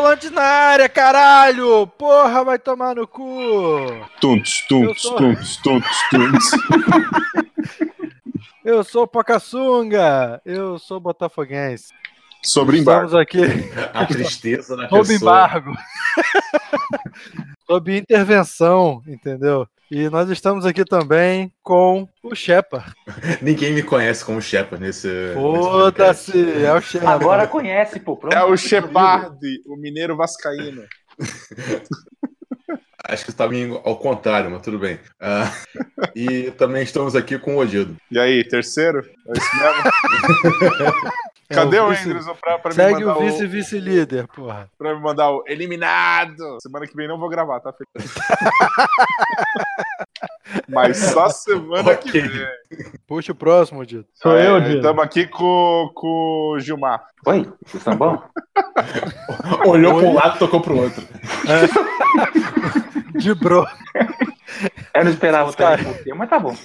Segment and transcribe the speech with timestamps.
[0.00, 1.86] Futibolantes na área, caralho!
[1.86, 3.76] Porra, vai tomar no cu!
[4.18, 6.50] Tuntos, tuntos, sou- tuntos, tuntos, tuntos.
[8.64, 10.40] Eu sou Pocassunga!
[10.44, 11.92] Eu sou botafoguense.
[12.42, 13.06] Sobre embargo.
[13.08, 13.42] Estamos aqui
[13.92, 15.16] A tristeza na sob pessoa.
[15.18, 15.72] embargo.
[17.68, 19.68] sob intervenção, entendeu?
[19.90, 22.94] E nós estamos aqui também com o Shepard.
[23.42, 25.08] Ninguém me conhece como Shepard nesse.
[25.08, 27.12] nesse Foda-se, é o Shepard.
[27.12, 28.16] Agora conhece, pô.
[28.16, 28.36] Pronto.
[28.36, 30.84] É o Shepard, o mineiro vascaíno.
[33.02, 35.00] Acho que estava indo ao contrário, mas tudo bem.
[35.18, 35.52] Ah,
[36.14, 37.96] e também estamos aqui com o Odido.
[38.08, 39.00] E aí, terceiro?
[39.26, 41.12] É isso mesmo?
[41.50, 44.70] É, Cadê o, vice- Andrews pra, pra me Segue mandar o o, vice-vice-líder, porra.
[44.78, 46.58] pra me mandar o eliminado?
[46.62, 47.74] Semana que vem não vou gravar, tá?
[50.68, 52.20] Mas só semana que Ok.
[52.22, 52.46] vem.
[53.06, 54.08] Puxa o próximo, Dito.
[54.14, 54.76] Sou eu, É, Dino.
[54.76, 57.02] Estamos aqui com, com o Gilmar.
[57.26, 58.22] Oi, vocês estão bom?
[59.66, 61.02] Olhou para um lado e tocou para o outro.
[63.14, 63.66] De bro.
[64.94, 66.56] Eu não esperava por quê, mas tá bom.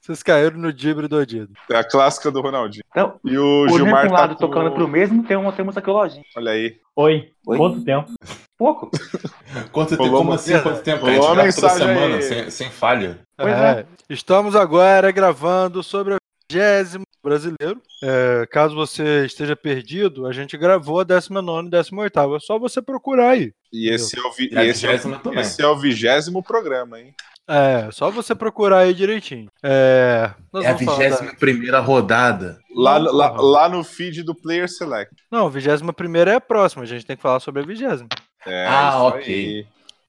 [0.00, 1.52] Vocês caíram no dibre do Odido.
[1.70, 2.82] É a clássica do Ronaldinho.
[2.90, 4.40] Então, E o olhando Gilmar um tá lado com...
[4.40, 6.24] tocando pro mesmo, tem uma, temos aqui o lojinha.
[6.36, 6.76] Olha aí.
[6.96, 7.30] Oi.
[7.46, 7.56] Oi?
[7.56, 8.12] Quanto tempo?
[8.58, 8.90] Pouco.
[9.72, 10.02] Quanto tempo?
[10.02, 10.58] Rolou Como assim?
[10.60, 11.06] Quanto tempo?
[11.06, 11.16] cara?
[11.16, 12.22] A rolou gente toda semana, aí.
[12.22, 13.20] sem, sem falha.
[13.36, 16.18] Pois É, Estamos agora gravando sobre a
[16.50, 17.80] 20 brasileiro.
[18.02, 22.36] É, caso você esteja perdido, a gente gravou a 19 e 18.
[22.36, 23.52] É só você procurar aí.
[23.72, 24.50] E esse é o, vi...
[24.52, 25.38] Esse é o...
[25.38, 27.14] esse é o vigésimo programa, hein?
[27.52, 29.50] É, só você procurar aí direitinho.
[29.62, 32.58] É, nós É a vamos falar da- vigésima primeira rodada.
[32.74, 35.12] Lá, lá, lá no feed do Player Select.
[35.30, 36.84] Não, 21 é a próxima.
[36.84, 38.06] A gente tem que falar sobre a 20.
[38.46, 39.34] É, Ah, isso ok.
[39.34, 39.66] aí.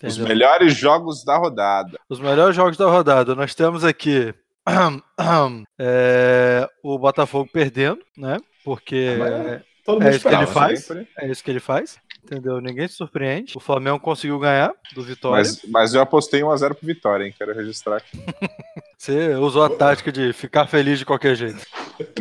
[0.08, 2.00] Os melhores jogos da rodada.
[2.10, 3.34] Os melhores jogos da rodada.
[3.36, 4.34] Nós temos aqui
[5.80, 8.38] é, o Botafogo perdendo, né?
[8.64, 10.84] Porque Ah, mas é, Todo mundo É isso que ele faz?
[10.86, 11.08] Sempre.
[11.18, 11.98] é isso que ele faz.
[12.24, 12.62] Entendeu?
[12.62, 13.54] Ninguém se surpreende.
[13.58, 15.38] O Flamengo conseguiu ganhar do Vitória.
[15.38, 17.34] Mas, mas eu apostei 1x0 pro Vitória, hein?
[17.38, 18.18] Quero registrar aqui.
[18.98, 21.66] Você usou a tática de ficar feliz de qualquer jeito.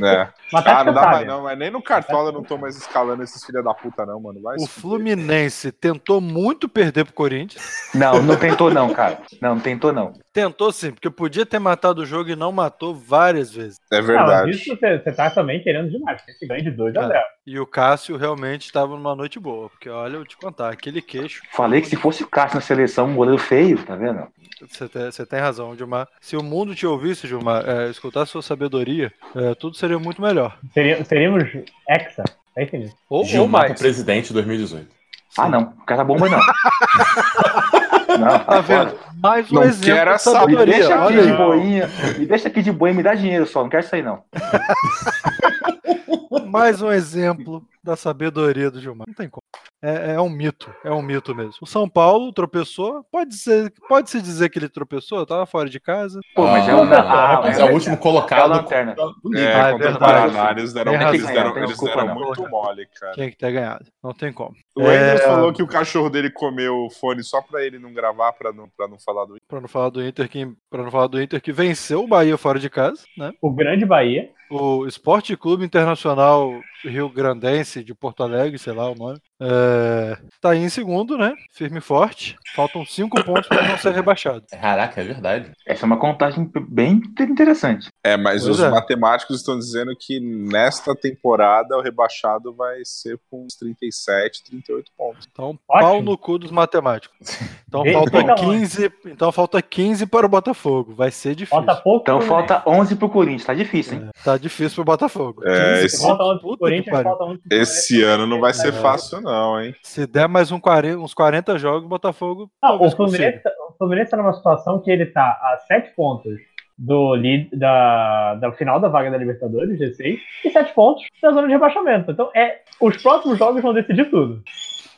[0.03, 0.29] É.
[0.51, 3.23] Mas Ah, não dá mais não, mas nem no Cartola eu não tô mais escalando
[3.23, 4.41] esses filha da puta, não, mano.
[4.41, 4.67] Vai O.
[4.67, 7.63] Fluminense tentou muito perder pro Corinthians.
[7.95, 9.19] Não, não tentou não, cara.
[9.43, 10.15] Não, não tentou não.
[10.33, 13.77] Tentou sim, porque podia ter matado o jogo e não matou várias vezes.
[13.93, 14.51] É Não, verdade.
[14.53, 16.23] isso você, você tá também querendo demais.
[16.29, 17.21] Esse ganho de 2 a 0.
[17.51, 19.69] E o Cássio realmente estava numa noite boa.
[19.71, 21.43] Porque olha, eu te contar, aquele queixo.
[21.51, 24.25] Falei que se fosse o Cássio na seleção, um goleiro feio, tá vendo?
[24.69, 26.07] Você tem, você tem razão, Gilmar.
[26.21, 30.57] Se o mundo te ouvisse, Gilmar, é, escutar sua sabedoria, é, tudo seria muito melhor.
[30.73, 31.43] Seria, seríamos
[31.89, 32.23] hexa.
[32.57, 32.89] É isso aí.
[33.09, 33.81] Ou, ou Gilmar mais.
[33.81, 34.89] presidente 2018.
[35.37, 35.75] Ah, não.
[35.89, 36.39] Essa bomba, não.
[38.17, 38.97] não, Tá vendo?
[39.23, 40.75] Mais um Não exemplo quero essa- Me sabedoria.
[40.75, 41.91] deixa aqui de boinha.
[42.19, 43.63] Me deixa aqui de boinha, me dá dinheiro só.
[43.63, 44.23] Não quero aí, não.
[46.47, 49.07] Mais um exemplo da sabedoria do Gilmar.
[49.07, 49.43] Não tem como.
[49.83, 51.55] É, é um mito, é um mito mesmo.
[51.63, 55.81] O São Paulo tropeçou, pode ser, pode se dizer que ele tropeçou, tava fora de
[55.81, 56.21] casa.
[56.35, 56.83] Pô, mas é Ah, o.
[56.83, 58.51] Ah, mas é, é o último É a colocado.
[58.51, 58.95] lanterna.
[58.95, 59.57] do É, líder.
[59.57, 60.33] Ah, é contra o verdade.
[60.33, 62.15] Paraná, eles deram, Tem eles deram, eles desculpa, deram não.
[62.27, 63.13] muito mole, cara.
[63.15, 63.87] Tinha que ter ganhado.
[64.05, 64.55] Não tem como.
[64.77, 67.95] O Andrews É, falou que o cachorro dele comeu o fone só pra ele não
[67.95, 70.91] gravar, pra não, pra não falar do Pra não falar do Inter que para não
[70.91, 73.33] falar do Inter que venceu o Bahia fora de casa, né?
[73.41, 74.31] O grande Bahia.
[74.51, 80.51] O Esporte Clube Internacional Rio Grandense de Porto Alegre, sei lá o nome, é, tá
[80.51, 81.35] aí em segundo, né?
[81.53, 82.37] Firme e forte.
[82.55, 84.45] Faltam cinco pontos para não ser rebaixado.
[84.51, 85.53] Caraca, é verdade.
[85.67, 87.89] Essa é uma contagem bem interessante.
[88.03, 88.71] É, mas Pois os é.
[88.71, 95.29] matemáticos estão dizendo que nesta temporada o rebaixado vai ser com uns 37, 38 pontos.
[95.31, 95.89] Então, Ótimo.
[95.89, 97.19] pau no cu dos matemáticos.
[97.71, 100.93] Então Bem- falta bem da 15, então falta 15 para o Botafogo.
[100.93, 101.65] Vai ser difícil.
[101.65, 102.01] Falta pouco.
[102.03, 103.45] Então pro falta 11 pro Corinthians.
[103.45, 104.09] Tá difícil, hein?
[104.25, 105.43] Tá difícil pro Botafogo.
[105.47, 108.53] É, 15 esse- Falta pontos, 11 pro Corinthians, falta 11 pro Esse ano não vai
[108.53, 108.73] ser É.
[108.73, 109.73] fácil, não, hein?
[109.85, 114.11] Se der mais um 40 uns 40 jogos, o Botafogo Não, o Fluminense, o Fluminense
[114.11, 116.35] tá numa situação que ele tá a 7 pontos
[116.77, 121.47] do lead, da, da final da vaga da Libertadores, G6, e 7 pontos da zona
[121.47, 122.11] de rebaixamento.
[122.11, 124.43] Então, é, os próximos jogos vão decidir tudo.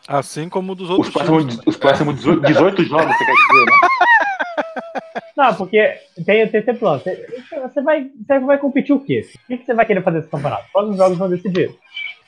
[0.08, 1.66] Assim como dos Os outros próximos, times.
[1.66, 3.72] os próximos 18 jogos, você quer dizer, né?
[5.36, 7.00] Não, porque tem, tem esse plano.
[7.00, 7.26] Você,
[7.62, 9.26] você vai, você vai competir o quê?
[9.48, 10.64] O que você vai querer fazer esse campeonato?
[10.66, 11.74] Os próximos jogos vão decidir.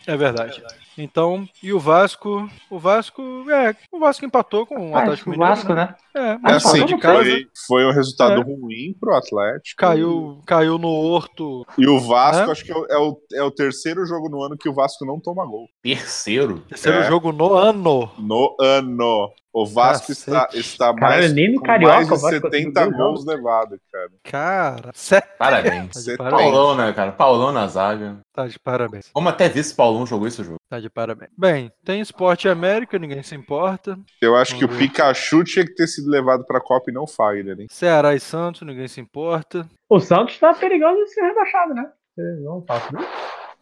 [0.07, 0.63] É verdade.
[0.97, 2.49] Então, e o Vasco?
[2.71, 5.55] O Vasco, é, o Vasco empatou com o Ah, Atlético o Mineiro.
[5.55, 5.95] Vasco, né?
[6.15, 8.45] É, É mas assim, fora de casa, foi, foi um resultado É.
[8.45, 9.77] ruim pro Atlético.
[9.77, 11.67] caiu, caiu no Horto.
[11.77, 12.53] E o Vasco, É.
[12.53, 15.05] acho que é o, é, o, é o terceiro jogo no ano que o Vasco
[15.05, 15.67] não toma gol.
[15.83, 16.61] Terceiro.
[16.69, 17.05] Terceiro É.
[17.09, 18.11] jogo no ano.
[18.19, 19.31] No ano.
[19.57, 20.31] O Vasco Cacete.
[20.31, 23.79] está, está Caralho, mais, nem no Carioca mais o de Vasco 70 conseguiu gols levados,
[23.93, 24.11] cara.
[24.25, 24.93] Cara.
[25.39, 26.05] Parabéns.
[26.17, 26.29] Tá.
[26.31, 27.13] Paulão, né, cara?
[27.13, 28.19] Paulão na zaga.
[28.33, 29.09] Tá de parabéns.
[29.13, 30.57] Como até ver se Paulão jogou esse jogo.
[30.75, 31.31] Tá de parabéns.
[31.39, 33.97] Bem, tem Esporte América, ninguém se importa.
[34.21, 34.69] Eu acho que o.
[34.69, 37.69] Pikachu tinha que ter sido levado pra Copa e não Fagner, hein?
[37.71, 39.69] Ceará e Santos, ninguém se importa.
[39.89, 41.87] O Santos tá perigoso de ser rebaixado, né?
[42.43, 43.09] Não falam isso?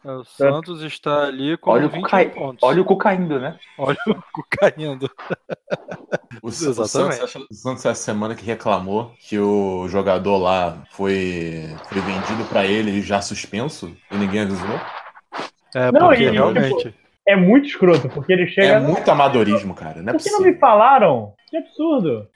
[0.05, 2.63] É, O Santos está ali com Olha o 21 Cuca- pontos.
[2.67, 3.59] Olha o cu caindo, né?
[3.77, 5.07] Olha o cu caindo.
[6.41, 6.51] O, o.
[6.51, 12.43] Santos, essa- o Santos essa semana que reclamou que o jogador lá foi, foi vendido
[12.49, 14.79] pra ele já suspenso e ninguém avisou.
[15.75, 16.93] É, Não, porque e, realmente.
[17.27, 18.67] É muito escroto, porque ele chega.
[18.73, 20.01] É muito amadorismo, cara.
[20.01, 20.53] Não é Por que não possível.
[20.53, 21.33] me falaram?
[21.49, 22.27] Que absurdo.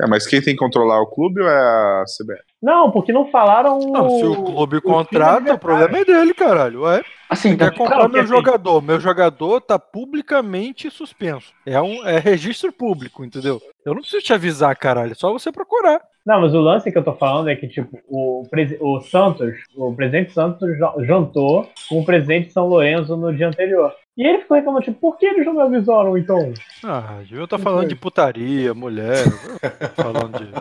[0.00, 2.42] É, mas quem tem que controlar o clube ou é a CBF?
[2.62, 3.78] Não, porque não falaram.
[3.78, 6.82] Não, se o clube o contrata, o problema é dele, caralho.
[6.82, 8.82] Ué, Assim, tá, quer comprar Não, meu jogador.
[8.82, 11.52] Meu jogador tá publicamente suspenso.
[11.64, 13.60] É um é registro público, entendeu?
[13.84, 15.12] Eu não preciso te avisar, caralho.
[15.12, 16.00] É só você procurar.
[16.24, 18.42] Não, mas o lance que eu tô falando é que, tipo, o,
[18.80, 23.92] o Santos, o presidente Santos ja- jantou com o presidente São Lourenço no dia anterior.
[24.16, 26.54] E ele ficou reclamando, tipo, por que eles não me avisaram, então?
[26.82, 29.24] Ah, devia estar falando de putaria, mulher,
[29.94, 30.52] falando de,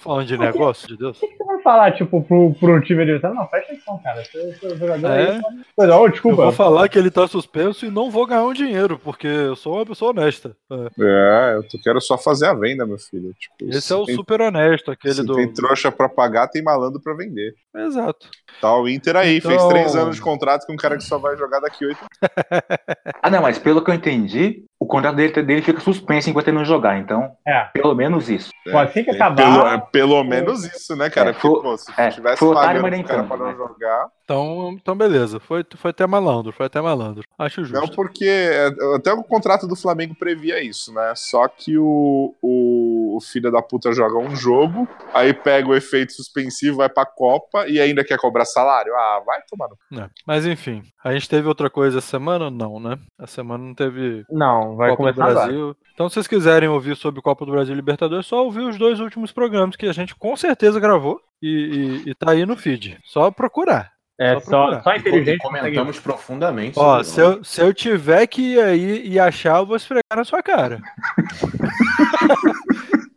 [0.00, 1.16] falando de negócio, de Deus.
[1.18, 3.36] O que, que você vai falar, tipo, pro, pro time adversário?
[3.36, 4.24] Não, presta atenção, cara.
[4.24, 5.30] Seu, seu jogador É.
[5.30, 5.40] aí.
[5.76, 6.42] Pois, ó, Eu desculpa.
[6.42, 9.76] vou falar que ele tá suspenso e não vou ganhar um dinheiro, porque eu sou
[9.76, 10.56] uma pessoa honesta.
[10.72, 10.74] É.
[11.00, 13.32] É, eu tô- quero só fazer a venda, meu filho.
[13.38, 15.36] Tipo, Esse se é o tem, super honesto, aquele se do.
[15.36, 17.54] tem trouxa pra pagar, tem malandro pra vender.
[17.76, 18.28] Exato.
[18.60, 21.18] Tá o Inter aí, fez Então- três anos de contrato com um cara que só
[21.18, 21.98] vai jogar daqui oito.
[23.22, 26.58] Ah, não, mas pelo que eu entendi, o contrato dele, dele fica suspenso enquanto ele
[26.58, 26.98] não jogar.
[26.98, 28.50] Então, É, pelo menos isso.
[28.70, 29.36] pô, assim que Tem acabar.
[29.36, 31.30] Pelo, é pelo menos isso, né, cara?
[31.30, 33.46] É, Porque, foi- pô, se é, tivesse pagando mas nem pro cara tanto, pra não
[33.46, 33.54] né?
[33.56, 34.08] jogar.
[34.24, 35.40] Então, então beleza.
[35.40, 37.22] Foi, foi até malandro, foi até malandro.
[37.38, 37.96] Acho Não, justo.
[37.96, 41.12] porque é, até o contrato do Flamengo previa isso, né?
[41.16, 42.73] Só que o, o,
[43.16, 47.66] o filho da puta joga um jogo, aí pega o efeito suspensivo, vai pra Copa
[47.68, 48.92] e ainda quer cobrar salário.
[48.94, 50.00] Ah, vai tomar no.
[50.00, 50.08] É.
[50.26, 52.50] Mas enfim, a gente teve outra coisa essa semana?
[52.50, 52.98] Não, né?
[53.18, 55.46] A semana não teve Não, vai Copa do começar agora.
[55.46, 55.76] Brasil.
[55.92, 58.76] Então, se vocês quiserem ouvir sobre Copa do Brasil e Libertadores, é só ouvir os
[58.78, 62.56] dois últimos programas que a gente com certeza gravou e, e, e tá aí no
[62.56, 62.98] feed.
[63.04, 63.92] Só procurar.
[64.16, 65.38] É Só só, só E inteligente.
[65.38, 66.78] comentamos profundamente.
[66.78, 70.22] Ó, se eu, se eu tiver que ir aí e achar, eu vou esfregar na
[70.24, 70.80] sua cara.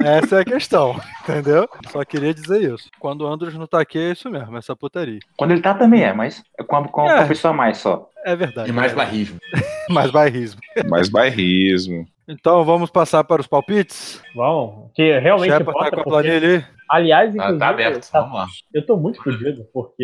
[0.07, 1.67] Essa é a questão, entendeu?
[1.91, 2.89] Só queria dizer isso.
[2.99, 5.19] Quando o Andros não tá aqui, é isso mesmo, essa putaria.
[5.37, 7.27] Quando ele tá também é, mas é com a, com a É.
[7.27, 8.09] pessoa a mais só.
[8.25, 8.69] É verdade.
[8.69, 9.37] E mais barrismo.
[9.89, 10.59] mais bairrismo.
[10.89, 12.05] Mais bairrismo.
[12.27, 14.21] Então vamos passar para os palpites.
[14.35, 16.65] Vamos, que realmente Shepard tá importa, com a porque, planilha aí.
[16.89, 18.11] aliás, Tá, inclusive, tá aberto.
[18.11, 18.45] tá- Vamos lá.
[18.73, 20.03] eu tô muito fodido, porque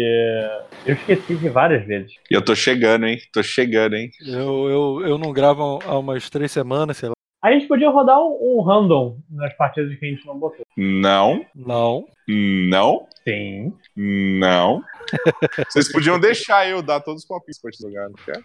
[0.85, 2.13] eu esqueci de várias vezes.
[2.31, 3.17] E eu tô chegando, hein?
[3.33, 4.09] Tô chegando, hein?
[4.25, 7.15] Eu, eu, eu não gravo há umas três semanas, sei lá.
[7.43, 10.62] A gente podia rodar um, um random nas partidas que a gente não botou.
[10.75, 12.05] Não, Não.
[12.27, 13.73] não, Sim.
[13.95, 14.83] não.
[15.69, 18.41] Vocês podiam deixar eu dar todos os palpites pra te jogar, não quer?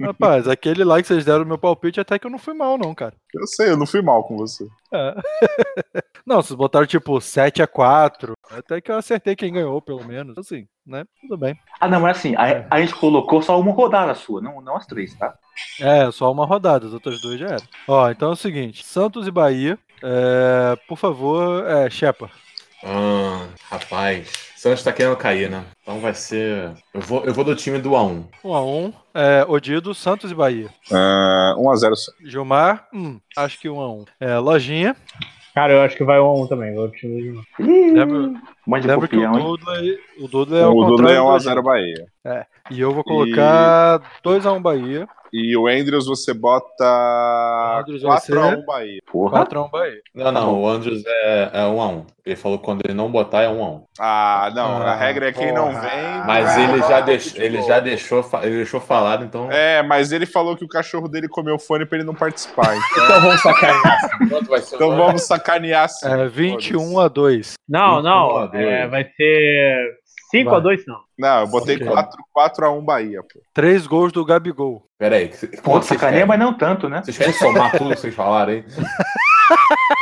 [0.00, 2.76] Rapaz, aquele lá que vocês deram no meu palpite, até que eu não fui mal,
[2.76, 3.14] não, cara.
[3.34, 4.66] Eu sei, eu não fui mal com você.
[4.92, 5.14] É.
[6.26, 8.32] não, vocês botaram tipo 7x4.
[8.50, 10.36] Até que eu acertei quem ganhou, pelo menos.
[10.36, 11.04] Assim, né?
[11.20, 11.56] Tudo bem.
[11.78, 14.86] Ah, não, mas assim, a, a gente colocou só uma rodada sua, não, não as
[14.86, 15.34] três, tá?
[15.80, 17.64] É, só uma rodada, as outras duas já eram.
[17.86, 19.78] Ó, então é o seguinte: Santos e Bahia.
[20.02, 22.32] É, por favor, é, Shepard.
[22.82, 24.50] Ah, rapaz.
[24.56, 25.64] Santos tá querendo cair, né?
[25.82, 26.70] Então vai ser.
[26.92, 28.24] Eu vou, eu vou do time do A1.
[28.44, 28.94] 1x1.
[29.14, 30.68] É, Odido, Santos e Bahia.
[30.92, 31.92] Ah, 1x0
[32.24, 34.06] Gilmar, hum, acho que 1x1.
[34.20, 34.96] É, Lojinha.
[35.54, 36.74] Cara, eu acho que vai um a um também.
[36.74, 37.34] Vou dizer.
[37.58, 38.40] Ih, Lembra, um
[38.70, 39.56] monte de lembra que o copião?
[39.56, 42.06] Dudley, o Dudley é o O Dudley é contrário do 1x0 Bahia.
[42.24, 42.46] Odido.
[42.70, 45.08] E eu vou colocar 2x1 Bahia.
[45.32, 48.98] E o Andrews você bota Andrews vai 4x1 Bahia.
[49.10, 49.46] Porra.
[49.46, 50.00] 4x1 Bahia.
[50.14, 52.06] Não, não, o Andrews é, é 1x1.
[52.26, 53.82] Ele falou que quando ele não botar é 1x1.
[53.98, 56.24] Ah, não, a Ah, regra é quem não vem.
[56.26, 57.44] Mas ele já, o deix, futebol.
[57.46, 59.50] ele já deixou, ele deixou falado, então.
[59.50, 62.74] É, mas ele falou que o cachorro dele comeu fone pra ele não participar.
[62.90, 64.28] Então, Então vamos sacanear.
[64.28, 66.06] Quanto vai ser o então vamos sacanear sim.
[66.08, 67.54] É 21 a 2.
[67.68, 68.36] Não, não.
[68.36, 68.50] A.
[68.68, 69.98] é, vai ser
[70.30, 70.58] 5 Vai.
[70.58, 71.00] a 2 não.
[71.18, 71.86] Não, eu botei Ok.
[71.86, 73.40] 4, 4x1 Bahia, pô.
[73.52, 74.86] Três gols do Gabigol.
[74.98, 75.30] Pera aí.
[75.82, 77.02] sacaneia, mas não tanto, né?
[77.02, 78.64] Vocês querem somar tudo que vocês falaram aí?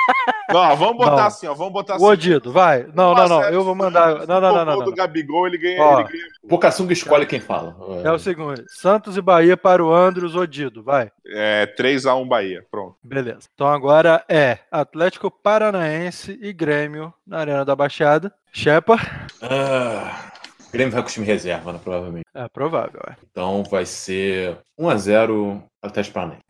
[0.48, 1.26] Não, vamos botar Não.
[1.26, 1.54] assim, ó.
[1.54, 2.04] Vamos botar O assim.
[2.06, 2.84] Odido, vai.
[2.94, 3.36] Não, não, não.
[3.36, 4.26] 1 a 0 Eu vou mandar.
[4.26, 4.76] Não, não, não, O não.
[4.78, 4.84] não.
[4.84, 5.82] do Gabigol, ele ganha.
[5.82, 6.00] Ó.
[6.00, 6.24] Ele ganha.
[6.42, 7.76] O Pocassunga escolhe quem fala.
[8.02, 10.82] É o seguinte: Santos e Bahia para o Andros Odido.
[10.82, 11.10] Vai.
[11.26, 12.64] É 3x1 Bahia.
[12.70, 12.96] Pronto.
[13.02, 13.48] Beleza.
[13.54, 18.32] Então agora é Atlético Paranaense e Grêmio na Arena da Baixada.
[18.52, 19.04] Shepard.
[19.42, 20.30] Ah,
[20.68, 22.24] o Grêmio vai com o time reserva, né, provavelmente.
[22.34, 23.14] É provável, é.
[23.30, 26.42] Então vai ser 1x0 Atlético Paranaense.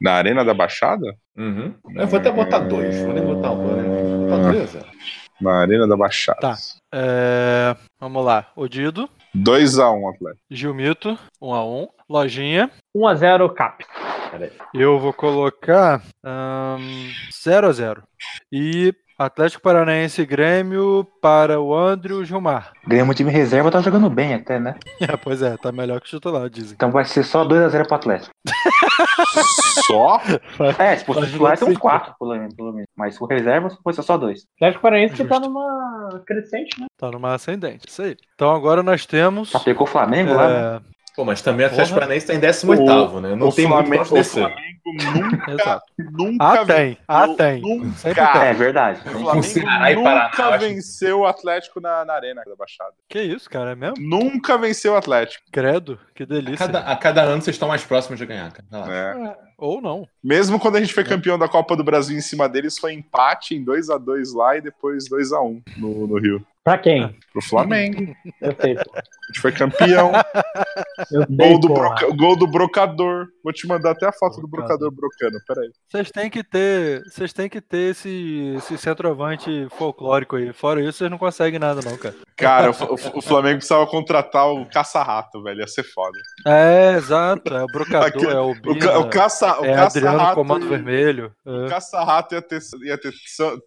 [0.00, 1.14] Na Arena da Baixada?
[1.36, 1.74] Uhum.
[1.94, 2.98] Eu vou até botar dois.
[3.02, 3.66] Vou nem botar um.
[3.66, 4.86] Vou nem botar 2x0.
[5.40, 6.40] Na Arena da Baixada.
[6.40, 6.56] Tá.
[6.92, 8.46] É, vamos lá.
[8.56, 10.44] Odido, 2x1, Atlético.
[10.50, 11.88] Gilmito, 1x1.
[12.08, 13.84] Lojinha, 1x0 Cap.
[14.74, 16.80] eu vou colocar ahn,
[17.30, 18.02] 0x0.
[18.52, 22.72] E Atlético Paranaense e Grêmio para o Andrew Gilmar.
[22.86, 24.76] Grêmio, time reserva, tá jogando bem até, né?
[24.98, 26.72] É, pois é, tá melhor que o titular, dizem.
[26.72, 28.30] Então vai ser só 2x0 pro Atlético.
[29.86, 30.20] Só?
[30.78, 31.80] É, se fosse titular, tem uns sentido.
[31.80, 32.54] 4, pelo menos.
[32.54, 32.88] pelo menos.
[32.96, 34.46] Mas se for reserva, ser só 2.
[34.56, 35.50] Atlético Paranaense que tá Justo.
[35.50, 36.86] numa crescente, né?
[36.96, 38.16] Tá numa ascendente, isso aí.
[38.34, 39.50] Então agora nós temos.
[39.52, 40.80] Tá pegou o Flamengo lá, né?
[41.20, 41.94] É, Pô, mas também o Atlético.
[41.98, 43.36] Paranaense tá em 18 né?
[43.36, 44.24] Não o tem muito Flamengo, o.
[44.24, 44.80] Flamengo
[45.14, 45.84] nunca, exato.
[45.98, 46.98] nunca Ah, tem.
[47.06, 47.60] Ah, tem.
[47.60, 48.40] Nunca, Sempre tem.
[48.42, 49.00] É verdade.
[49.06, 50.58] o Flamengo Paraná, eu nunca acho.
[50.66, 52.92] venceu o Atlético na, na Arena da Baixada.
[53.08, 53.96] Que isso, cara, é mesmo?
[53.98, 55.44] Nunca venceu o Atlético.
[55.52, 56.66] Credo, que A delícia.
[56.66, 58.66] cada, a cada ano vocês estão mais próximos de ganhar, cara.
[58.70, 58.94] Lá.
[58.94, 59.49] É.
[59.60, 60.08] Ou não.
[60.24, 63.54] Mesmo quando a gente foi campeão da Copa do Brasil em cima deles, foi empate
[63.54, 66.44] em 2x2 lá e depois 2x1 no, no Rio.
[66.64, 67.14] Pra quem?
[67.32, 68.14] Pro Flamengo.
[68.40, 68.90] Eu sei, pô.
[68.94, 70.12] A gente foi campeão.
[71.10, 73.28] Eu sei, gol, do broca- gol do brocador.
[73.42, 74.90] Vou te mandar até a foto do Brocador.
[74.90, 75.38] brocando.
[75.46, 75.70] Peraí.
[75.88, 80.52] Vocês têm que ter, vocês têm que ter esse, esse centroavante folclórico aí.
[80.52, 82.14] Fora isso, vocês não conseguem nada não, cara.
[82.36, 85.60] Cara, o, o Flamengo precisava contratar o caça-rato, velho.
[85.60, 86.18] Ia ser foda.
[86.46, 87.54] É, exato.
[87.54, 90.34] É o brocador, Aquele- é o O, Bina, o caça, o é Adriano caça-rato.
[90.34, 91.32] Comando e- Vermelho.
[91.44, 91.68] O é.
[91.68, 93.12] caça-rato ia ter, ia ter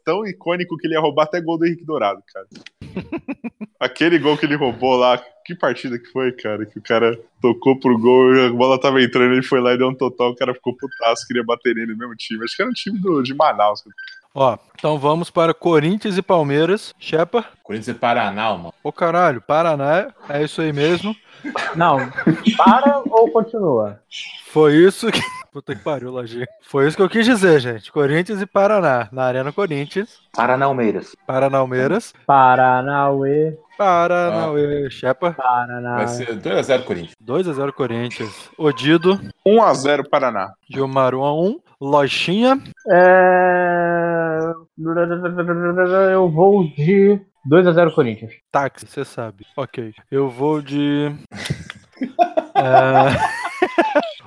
[0.05, 2.47] tão icônico que ele ia roubar até gol do Henrique Dourado, cara.
[3.83, 6.65] Aquele gol que ele roubou lá, que partida que foi, cara?
[6.65, 9.89] Que o cara tocou pro gol, a bola tava entrando, ele foi lá e deu
[9.89, 12.45] um total, o cara ficou putaço, queria bater nele no mesmo time.
[12.45, 13.83] Acho que era um time do, de Manaus.
[14.33, 16.93] Ó, então vamos para Corinthians e Palmeiras.
[16.97, 17.45] Shepa.
[17.61, 18.73] Corinthians e Paraná, mano.
[18.81, 21.13] Ô caralho, Paraná, é isso aí mesmo.
[21.75, 21.97] Não,
[22.55, 23.99] para ou continua?
[24.47, 25.19] Foi isso que.
[25.53, 26.48] Puta que pariu, Lojinha.
[26.63, 27.91] Foi isso que eu quis dizer, gente.
[27.91, 29.07] Corinthians e Paraná.
[29.12, 30.19] Na Arena Corinthians.
[30.36, 31.15] Paraná-Almeiras.
[31.27, 32.12] Paranaueiras.
[32.25, 34.89] Paranauê, Paranauê.
[34.89, 35.31] Shepa.
[35.33, 35.98] Paraná.
[35.98, 37.15] Vai ser 2x0 Corinthians.
[37.24, 38.50] 2x0 Corinthians.
[38.57, 39.19] Odido.
[39.48, 40.53] 1x0 Paraná.
[40.67, 41.60] Gilmar 1x1.
[41.79, 42.60] Lojinha.
[42.89, 44.39] É...
[46.12, 48.33] Eu vou de 2x0 Corinthians.
[48.51, 49.45] Táxi, você sabe.
[49.55, 49.93] Ok.
[50.10, 51.12] Eu vou de.
[52.57, 53.43] é...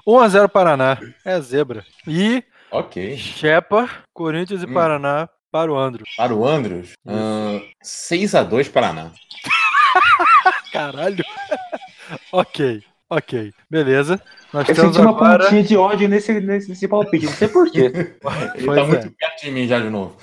[0.07, 0.99] 1x0 Paraná.
[1.25, 1.85] É zebra.
[2.07, 3.17] E Ok.
[3.17, 4.75] Shepa, Corinthians e Hum.
[4.75, 6.05] Paraná para o Andro.
[6.17, 9.11] Para o Andros, ahn, 6x2 Paraná.
[10.73, 11.25] Caralho.
[12.33, 13.53] ok, ok.
[13.71, 14.21] Beleza.
[14.53, 15.45] Nós Eu temos senti uma agora.
[15.45, 17.81] pontinha de ódio nesse, nesse, nesse palpite, não sei porquê.
[17.95, 18.87] Ele Pois tá é.
[18.87, 20.17] muito perto de mim já de novo.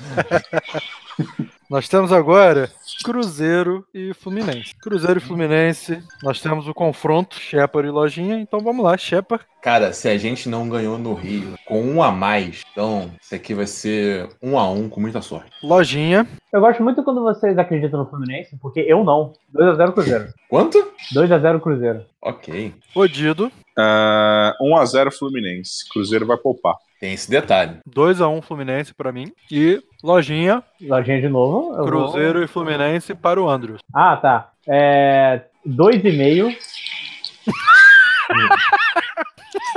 [1.73, 2.69] Nós temos agora
[3.03, 4.75] Cruzeiro e Fluminense.
[4.75, 6.03] Cruzeiro e Fluminense.
[6.21, 8.37] Nós temos o confronto, Shepard e Lojinha.
[8.37, 9.43] Então vamos lá, Shepard.
[9.59, 13.55] Cara, se a gente não ganhou no Rio com um a mais, então isso aqui
[13.55, 15.49] vai ser um a um com muita sorte.
[15.63, 16.27] Lojinha.
[16.53, 19.33] Eu gosto muito quando vocês acreditam no Fluminense, porque eu não.
[19.55, 20.27] 2x0 Cruzeiro.
[20.47, 20.77] Quanto?
[21.15, 22.05] 2x0 Cruzeiro.
[22.21, 22.71] Ok.
[22.93, 23.51] Odido.
[23.75, 25.89] Ah, 1x0 Fluminense.
[25.91, 26.75] Cruzeiro vai poupar.
[27.03, 27.79] Tem esse detalhe.
[27.86, 29.33] 2x1 Fluminense para mim.
[29.51, 31.75] E Lojinha, Lojinha de novo.
[31.75, 33.81] eu Cruzeiro e Fluminense para o Andros.
[33.91, 34.51] vou- Ah, tá.
[34.65, 35.41] É...
[35.67, 36.55] 2,5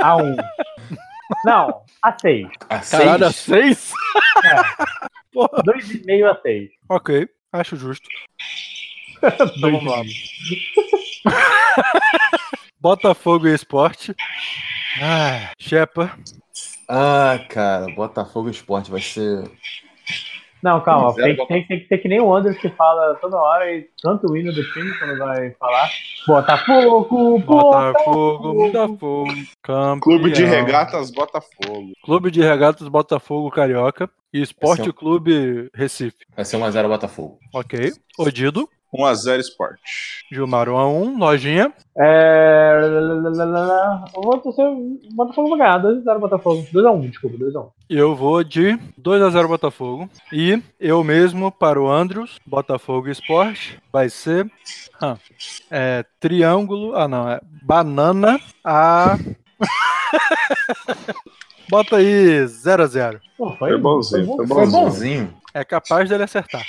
[0.01, 0.35] a 1.
[1.43, 2.47] Não, a 6.
[2.69, 3.77] A Caralho, a seis?
[3.77, 3.93] 6?
[4.45, 4.55] É.
[5.33, 5.61] Porra.
[5.63, 6.69] 2,5 a 6.
[6.87, 8.07] Ok, acho justo.
[9.21, 10.01] Então vamos lá.
[12.79, 14.15] Botafogo e Esporte.
[15.01, 16.17] Ah, Shepa.
[16.87, 19.43] Ah, cara, Botafogo Esporte vai ser.
[20.63, 21.13] Não, calma.
[21.13, 21.65] Tem, Botafogo.
[21.67, 24.63] tem, tem que nem o Anderson que fala toda hora e canta o hino do
[24.73, 25.89] time quando vai falar.
[26.25, 29.33] Botafogo, Botafogo, Botafogo.
[29.61, 29.99] Campeão.
[29.99, 31.91] Clube de Regatas Botafogo.
[32.03, 34.09] Clube de Regatas Botafogo Carioca.
[34.33, 36.17] E Esporte é um- Clube Recife.
[36.35, 37.39] Vai ser 1x0 Botafogo.
[37.53, 37.91] Ok.
[38.19, 38.67] Odido.
[38.93, 39.79] 1x0 Sport.
[40.31, 41.17] Gilmar 1x1.
[41.19, 41.73] Lojinha.
[41.97, 42.79] É...
[44.15, 45.81] O Botafogo Botafogo vai ganhar.
[45.81, 46.67] 2x0 Botafogo.
[46.73, 47.69] 2x1, desculpa, 2x1.
[47.89, 50.09] Eu vou de 2x0 Botafogo.
[50.31, 52.37] E eu mesmo para o Andros.
[52.45, 53.79] Botafogo Esporte.
[53.91, 54.49] Vai ser.
[55.01, 55.17] ah,
[55.71, 56.95] é, triângulo.
[56.95, 57.29] Ah, não.
[57.29, 59.17] É banana a.
[61.69, 63.19] Bota aí 0x0.
[63.37, 64.37] Pô, Foi bonzinho, bom.
[64.37, 64.83] foi Foi bonzinho.
[64.83, 65.33] bonzinho.
[65.53, 66.65] É capaz dele acertar.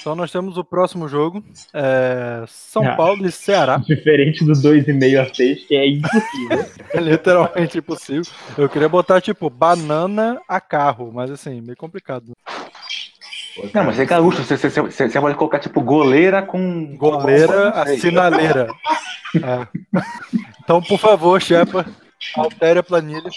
[0.00, 1.42] Então nós temos o próximo jogo.
[1.74, 2.94] é, São Ah.
[2.96, 3.76] Paulo e Ceará.
[3.86, 6.66] Diferente do 2,5 a 6, que é impossível.
[6.92, 8.32] É literalmente impossível.
[8.58, 12.32] Eu queria botar, tipo, banana a carro, mas assim, meio complicado.
[13.74, 16.96] Não, mas é gaúcho, você, você, você, você pode colocar tipo goleira com.
[16.96, 18.68] Goleira a sinaleira.
[19.36, 19.66] É.
[20.64, 21.84] Então, por favor, Shepa,
[22.34, 23.28] altere a planilha.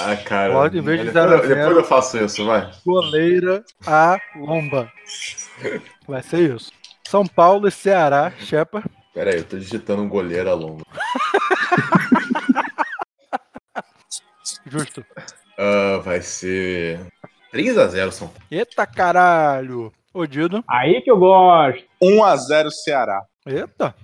[0.00, 0.52] Ah, cara.
[0.52, 1.78] Pode, em vez de depois, zero a eu- depois zero.
[1.78, 2.70] eu faço isso, vai.
[2.84, 4.90] Goleira a lomba.
[6.08, 6.72] Vai ser isso.
[7.06, 8.82] São Paulo e Ceará, Shepa.
[9.12, 10.86] Pera aí, eu tô digitando um goleiro longo.
[14.66, 15.04] Justo.
[15.58, 17.00] Ah, vai ser
[17.52, 18.42] 3x0, São Paulo.
[18.50, 19.92] Eita caralho.
[20.12, 20.64] Odido.
[20.68, 21.82] Aí que eu gosto.
[22.02, 23.22] 1x0 Ceará.
[23.46, 23.94] Eita.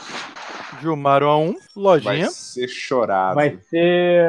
[0.80, 1.54] Gilmar 1x1.
[1.54, 2.30] Vai Lojinha.
[2.30, 3.35] ser chorado.
[3.35, 4.25] Vai ser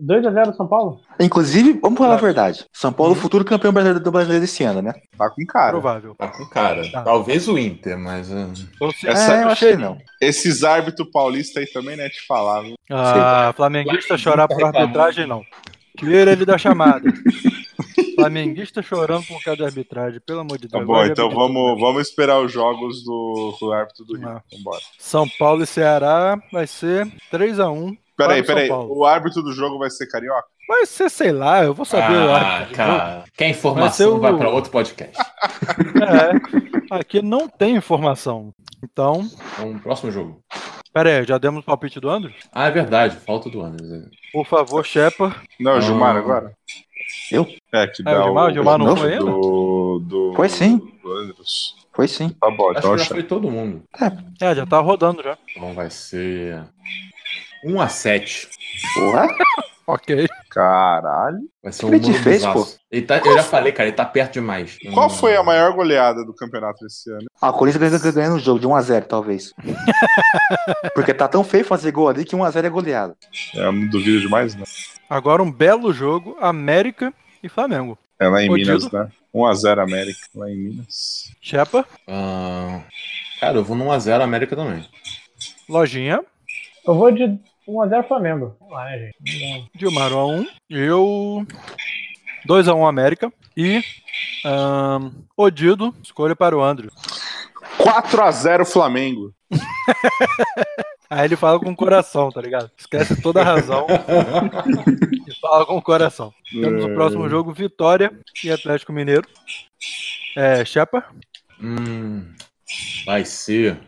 [0.00, 1.00] 2x0 São Paulo?
[1.18, 2.24] Inclusive, vamos falar a Claro.
[2.26, 2.66] verdade.
[2.72, 4.92] São Paulo, futuro campeão brasileiro do brasileiro desse ano, né?
[5.16, 5.70] Tá com cara.
[5.70, 6.14] Provável.
[6.16, 6.90] Tá com cara.
[6.90, 7.02] Tá.
[7.02, 8.26] Talvez o Inter, mas.
[8.28, 9.98] se- Essa- é, eu que não.
[10.20, 12.08] Esses árbitros paulistas aí também, né?
[12.08, 12.62] Te falar.
[12.62, 12.74] viu?
[12.90, 15.42] Ah, flamenguista chorar por arbitragem, não.
[15.98, 17.02] Tira ele da chamada.
[18.14, 20.86] Flamenguista chorando por causa da arbitragem, pelo amor de Tá Deus.
[20.86, 24.28] bom, Agora então vamos, vamos esperar os jogos do, do árbitro do Rio.
[24.28, 24.42] Ah.
[24.52, 24.80] Vambora.
[24.98, 27.96] São Paulo e Ceará vai ser 3x1.
[28.16, 28.70] Peraí, Para peraí.
[28.70, 30.46] O árbitro do jogo vai ser carioca?
[30.66, 33.24] Vai ser, sei lá, eu vou saber o Ah, cara.
[33.36, 34.16] Quer Vai informação?
[34.16, 35.16] o- Vai pra outro podcast.
[36.90, 38.52] É, aqui não tem informação.
[38.82, 39.28] Então,
[39.58, 40.40] Vamos, próximo jogo.
[40.96, 42.32] Pera aí, já demos o palpite do André?
[42.50, 43.16] Ah, é verdade.
[43.16, 44.08] Falta do Anderson.
[44.32, 45.36] Por favor, Shepa.
[45.60, 45.80] Não, Ah.
[45.80, 46.54] Gilmar agora?
[47.30, 47.46] Eu?
[47.70, 49.24] É, que É, dá o Gilmar, o, Gilmar não Não, foi ainda?
[49.26, 50.32] do, do...
[50.34, 50.78] Foi sim.
[51.02, 51.76] do Andros.
[51.92, 52.30] Foi sim.
[52.30, 53.82] Tá bom, Acho então que já foi todo mundo.
[54.40, 55.36] É, já tá rodando já.
[55.50, 56.64] Então vai ser
[57.64, 58.48] 1x7.
[58.94, 59.28] Porra.
[59.86, 60.26] Ok.
[60.50, 61.38] Caralho.
[61.62, 62.80] Vai ser um ele fez, Morumbizaço.
[62.90, 64.76] Ele tá, eu já falei, cara, ele tá perto demais.
[64.92, 67.26] Qual Hum, foi a maior goleada do campeonato esse ano?
[67.40, 69.52] Ah, o Corinthians ganha- ganha no jogo de 1x0, talvez.
[70.94, 73.14] Porque tá tão feio fazer gol ali que 1x0 é goleado.
[73.54, 74.64] É, eu não duvido demais, não.
[75.08, 77.12] Agora um belo jogo, América
[77.42, 77.96] e Flamengo.
[78.18, 78.70] É lá em Odido.
[78.72, 79.08] Minas, né?
[79.34, 81.30] 1x0 América, lá em Minas.
[81.40, 82.80] Shepa, ah,
[83.38, 84.84] cara, eu vou no 1x0 América também.
[85.68, 86.20] Lojinha,
[86.86, 88.56] Eu vou de 1x0 Flamengo.
[88.60, 89.70] Vamos lá, né, gente?
[89.74, 90.46] Gilmar 1x1.
[90.70, 91.46] Eu
[92.46, 93.32] 2x1 América.
[93.56, 93.82] E
[94.44, 96.88] ahn, Odido, escolha para o André.
[97.78, 99.32] 4x0 Flamengo.
[101.08, 102.68] Aí ele fala com o coração, tá ligado?
[102.76, 103.86] Esquece toda a razão
[105.28, 106.34] e fala com o coração.
[106.50, 108.10] Temos o próximo jogo, Vitória
[108.42, 109.26] e Atlético Mineiro.
[110.36, 111.04] É, Shepa,
[111.60, 112.34] Hum,
[113.06, 113.80] vai ser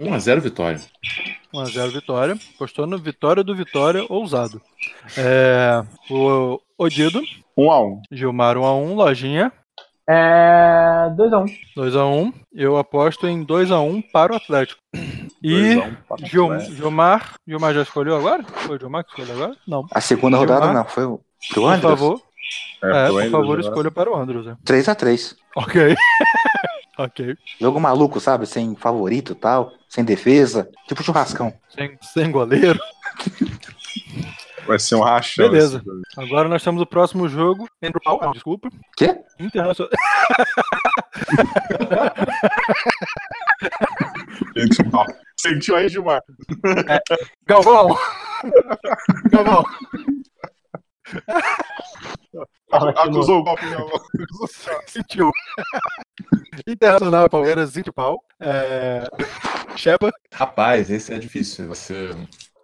[0.00, 0.80] 1x0 Vitória.
[1.54, 2.36] 1x0 Vitória.
[2.58, 4.60] Postou no Vitória do Vitória, ousado.
[5.16, 7.20] É, o Odido,
[7.58, 8.00] 1x1.
[8.12, 9.52] Gilmar 1x1, Lojinha
[10.08, 11.08] É.
[11.16, 11.46] 2x1.
[11.76, 12.32] 2x1.
[12.52, 14.80] Eu aposto em 2x1 para o Atlético.
[15.42, 16.76] E 2x1 para o Gil, Atlético.
[16.76, 18.42] Gilmar, Gilmar já escolheu agora?
[18.44, 19.56] Foi o Gilmar que escolheu agora?
[19.66, 19.86] Não.
[19.92, 20.58] A segunda Gilmar?
[20.58, 21.20] rodada não, foi o
[21.52, 22.20] pro Por favor,
[22.82, 24.46] é, tô por favor, escolha para o Andrews.
[24.46, 24.54] é.
[24.64, 25.36] 3x3.
[25.56, 25.94] Ok.
[27.04, 27.36] ok.
[27.60, 28.46] Jogo maluco, sabe?
[28.46, 30.70] Sem favorito e tal, sem defesa.
[30.86, 31.52] Tipo churrascão.
[31.68, 32.78] Sem, sem goleiro.
[34.66, 35.50] Vai ser um rachão.
[35.50, 35.82] Beleza.
[36.16, 37.68] Agora nós temos o próximo jogo.
[37.82, 38.70] Entre o não, desculpa.
[38.96, 39.18] Quê?
[39.38, 39.90] Internacional.
[45.36, 46.22] Sentiu aí, Gilmar?
[47.46, 47.96] Galvão!
[49.32, 49.64] Galvão!
[52.70, 53.88] Acusou o golpe, não.
[54.86, 55.30] Sentiu.
[56.66, 58.22] Internacional Palmeiras, Zinho pau.
[58.38, 59.04] É...
[59.76, 61.66] Shepa, Rapaz, esse é difícil.
[61.66, 62.16] Vai ser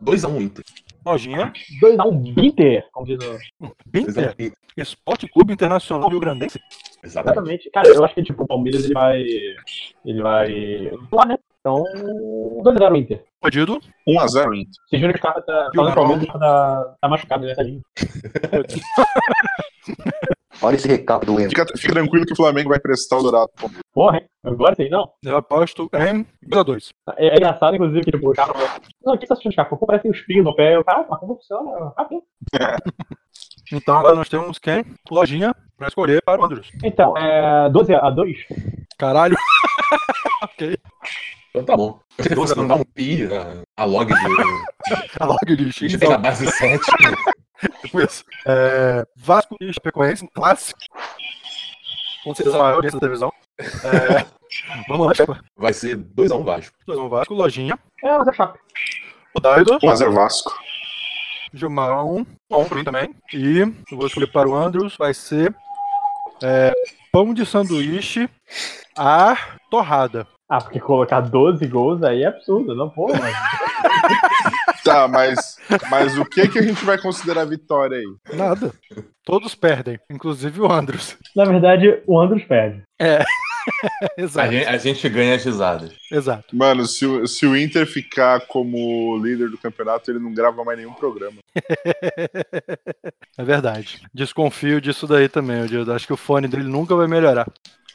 [0.02, 0.64] 2x1 Inter.
[1.04, 3.38] Lojinha, 2x1 Bitter, como diz o.
[3.86, 4.52] Binter, 2x1 Inter.
[4.76, 6.60] Esporte Clube Internacional Rio Grandense.
[7.06, 7.38] Exatamente.
[7.38, 7.70] Exatamente.
[7.70, 9.22] Cara, eu acho que tipo, o Palmeiras ele vai.
[10.04, 10.90] Ele vai.
[11.12, 11.38] Lá, né?
[11.60, 11.82] Então.
[12.62, 13.24] 2x0 Inter.
[13.40, 13.80] Podido.
[14.08, 14.70] 1x0 Inter.
[14.86, 15.70] Esse Júnior Scarpa tá.
[15.74, 17.54] Falando que o Palmeiras tá, tá machucado, né?
[17.54, 17.82] Tadinho.
[20.62, 21.50] Olha esse recalque do Enzo.
[21.50, 23.50] Fica, fica tranquilo que o Flamengo vai prestar o Dourado.
[23.54, 23.70] pro.
[23.92, 24.26] Porra, hein?
[24.42, 25.12] Agora sim, não.
[25.22, 26.92] Eu aposto em 2x2.
[27.16, 28.54] É, é engraçado, inclusive, que tipo, o cara.
[29.04, 29.76] Não, o que você tá assistindo, Scarpa?
[29.76, 30.76] Pô, parece um espinho no pé.
[30.76, 31.92] Eu, cara, mas como funciona?
[32.58, 32.78] Ah.
[33.72, 34.84] Então agora nós temos quem?
[35.10, 36.70] Lojinha pra escolher para o Andrews.
[36.82, 37.68] Então, é.
[37.70, 38.36] 12x2?
[38.98, 39.36] Caralho.
[40.42, 40.76] ok.
[41.50, 41.98] Então tá bom.
[42.18, 43.28] Eu sei que você não dá um pi,
[43.76, 44.14] a log de,
[45.20, 46.80] A log de X, de então, da base 7.
[47.82, 48.24] tipo isso.
[48.46, 50.78] É, Vasco e Chapecoense, um clássico.
[52.24, 53.32] Com certeza a maior audiência da televisão.
[53.58, 54.26] É,
[54.88, 55.40] vamos lá, Chepa.
[55.56, 56.76] Vai ser 2x1 Vasco.
[56.86, 57.78] 2 Vasco, Lojinha.
[58.02, 58.58] É, mas é chato.
[59.34, 59.78] O Daido.
[59.78, 60.52] 1x0 Vasco.
[61.54, 62.26] Gilmar 1.
[62.50, 63.14] 1 um, pra mim também.
[63.32, 64.96] E eu vou escolher para o Andrews.
[64.96, 65.54] Vai ser
[66.42, 66.72] é,
[67.12, 68.28] pão de sanduíche
[68.96, 69.36] a
[69.70, 70.26] torrada.
[70.48, 73.36] Ah, porque colocar 12 gols aí é absurdo, não pô, mas.
[74.84, 75.58] Tá, mas,
[75.90, 78.36] mas o que, que a gente vai considerar vitória aí?
[78.36, 78.72] Nada.
[79.24, 81.16] Todos perdem, inclusive o Andrews.
[81.34, 82.82] Na verdade, o Andros perde.
[83.00, 83.24] A
[84.16, 84.52] Exato.
[84.52, 85.92] gente, a gente ganha as risadas.
[86.10, 86.54] Exato.
[86.56, 90.78] Mano, se o, se o Inter ficar como líder do campeonato, ele não grava mais
[90.78, 91.36] nenhum programa.
[93.38, 94.00] É verdade.
[94.14, 95.92] Desconfio disso daí também, Odildo.
[95.92, 97.46] Acho que o fone dele nunca vai melhorar.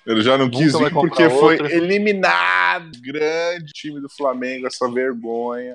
[0.06, 1.74] Ele já não Nunca quis vir porque foi outra.
[1.76, 2.92] eliminado.
[3.02, 5.74] Grande time do Flamengo, essa vergonha.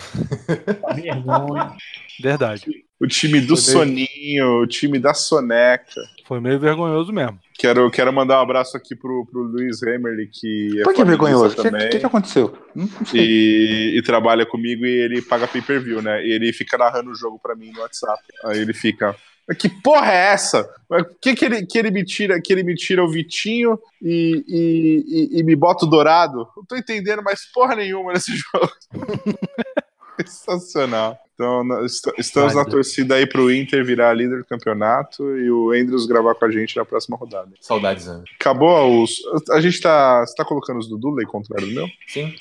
[0.95, 1.77] Vergonha.
[2.21, 2.65] Verdade.
[3.01, 6.01] O time do Foi meio- Soninho, o time da Soneca.
[6.27, 7.39] Foi meio vergonhoso mesmo.
[7.59, 11.55] Quero, quero mandar um abraço aqui pro, pro Luiz Hemerly, que é Por que vergonhoso?
[11.55, 11.89] O que, também.
[11.89, 12.57] que, que aconteceu?
[13.15, 16.23] E, e trabalha comigo e ele paga pay per view, né?
[16.25, 18.23] E ele fica narrando o jogo pra mim no WhatsApp.
[18.45, 19.17] Aí ele fica.
[19.49, 20.69] "Mas Que porra é essa?
[20.91, 24.45] Mas Que que ele, que ele me tira, que ele me tira o Vitinho e,
[24.47, 25.05] e,
[25.37, 26.47] e- e me bota o Dourado?
[26.57, 28.71] Não tô entendendo mais porra nenhuma nesse jogo.
[30.27, 31.19] Sensacional.
[31.35, 35.71] Então, nós est- estamos na torcida aí pro Inter virar líder do campeonato e o
[35.73, 37.51] Andrews gravar com a gente na próxima rodada.
[37.61, 38.25] Saudades, Ana.
[38.41, 39.17] Acabou os.
[39.51, 40.21] A gente tá.
[40.25, 41.87] Você tá colocando os do Dudley contrário do meu?
[42.09, 42.35] Sim.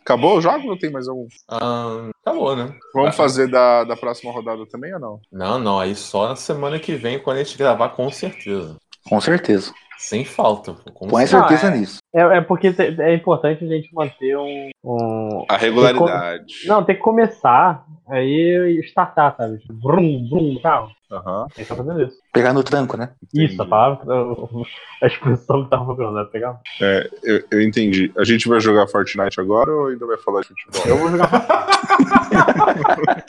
[0.00, 1.26] Acabou o jogo ou tem mais algum?
[1.48, 2.72] Ah, acabou, né?
[2.94, 3.12] Vamos Ah.
[3.12, 5.20] fazer da, da próxima rodada também ou não?
[5.32, 5.80] Não, não.
[5.80, 8.76] Aí só na semana que vem, quando a gente gravar, com certeza.
[9.06, 9.72] Com certeza.
[9.98, 10.74] Sem falta.
[10.94, 11.66] Com Põe certeza.
[11.66, 11.76] Ah, é.
[11.76, 11.98] nisso.
[12.14, 14.70] É, é porque é importante a gente manter um.
[14.84, 16.54] um- A regularidade.
[16.66, 19.58] Não, tem que começar aí startar, sabe?
[19.82, 20.88] Vrum, vrum, no carro.
[21.10, 21.46] Aham.
[21.54, 22.16] Tem que tá fazendo isso.
[22.32, 23.10] Pegar no tranco, né?
[23.34, 24.04] Isso, a palavra,
[25.02, 26.60] a expressão que tava procurando, é pegar.
[26.80, 28.12] É, eu, eu entendi.
[28.16, 30.82] A gente vai jogar Fortnite agora ou ainda vai falar de futebol?
[30.86, 31.28] Eu vou jogar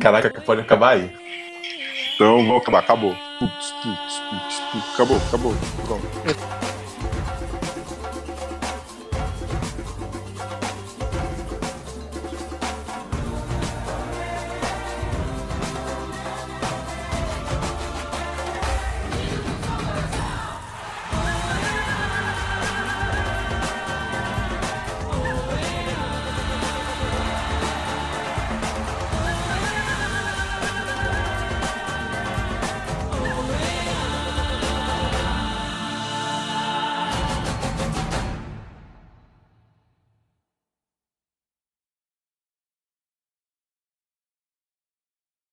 [0.00, 1.10] Caraca, pode acabar aí.
[2.18, 2.80] Então vamos acabar.
[2.80, 3.14] Acabou.
[3.38, 4.94] Putz, putz, putz, putz.
[4.94, 5.54] Acabou, acabou.
[5.86, 6.67] Pronto.